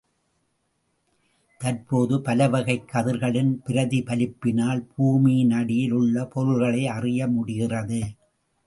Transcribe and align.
தற்போது 1.57 2.21
பல 2.21 2.49
வகைக் 2.49 2.89
கதிர்களின் 2.93 3.61
பிரதிபலிப்பினால் 3.65 4.85
பூமியினடியில் 4.97 5.91
உள்ள 5.91 6.25
பொருள்களை 6.25 6.87
அறிய 6.87 7.27
முடிகிறது. 7.27 8.01